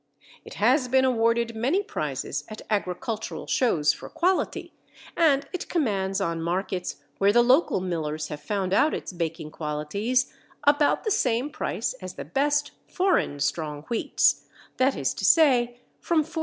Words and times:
It 0.43 0.55
has 0.55 0.87
been 0.87 1.05
awarded 1.05 1.55
many 1.55 1.83
prizes 1.83 2.43
at 2.49 2.63
agricultural 2.71 3.45
shows 3.45 3.93
for 3.93 4.09
quality, 4.09 4.73
and 5.15 5.47
it 5.53 5.69
commands 5.69 6.19
on 6.19 6.41
markets 6.41 6.95
where 7.19 7.31
the 7.31 7.43
local 7.43 7.81
millers 7.81 8.29
have 8.29 8.41
found 8.41 8.73
out 8.73 8.95
its 8.95 9.13
baking 9.13 9.51
qualities 9.51 10.33
about 10.63 11.03
the 11.03 11.11
same 11.11 11.51
price 11.51 11.93
as 12.01 12.15
the 12.15 12.25
best 12.25 12.71
foreign 12.87 13.39
strong 13.39 13.83
wheats, 13.89 14.45
that 14.77 14.95
is 14.95 15.13
to 15.13 15.23
say 15.23 15.77
from 15.99 16.23
4_s. 16.23 16.39